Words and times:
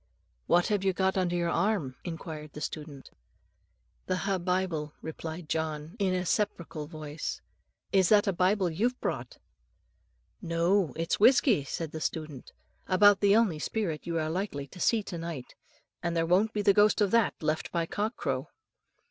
"What 0.47 0.69
have 0.69 0.83
you 0.83 0.93
got 0.93 1.15
under 1.15 1.35
your 1.35 1.51
arm?" 1.51 1.95
inquired 2.03 2.53
the 2.53 2.59
student. 2.61 3.11
"The 4.07 4.17
ha' 4.17 4.39
Bible," 4.39 4.93
replied 5.03 5.47
John, 5.47 5.95
in 5.99 6.15
a 6.15 6.25
sepulchral 6.25 6.87
voice; 6.87 7.39
"is 7.91 8.09
that 8.09 8.25
a 8.25 8.33
Bible 8.33 8.67
you've 8.71 8.99
brought?" 8.99 9.37
"No, 10.41 10.91
it's 10.95 11.19
whisky," 11.19 11.63
said 11.63 11.91
the 11.91 12.01
student, 12.01 12.51
"about 12.87 13.19
the 13.19 13.35
only 13.35 13.59
spirit 13.59 14.07
you 14.07 14.17
are 14.17 14.31
likely 14.31 14.65
to 14.69 14.79
see 14.79 15.03
to 15.03 15.19
night; 15.19 15.53
and 16.01 16.17
there 16.17 16.25
won't 16.25 16.51
be 16.51 16.63
the 16.63 16.73
ghost 16.73 16.99
of 16.99 17.11
that 17.11 17.35
left 17.39 17.71
by 17.71 17.85
cock 17.85 18.15
crow." 18.17 18.47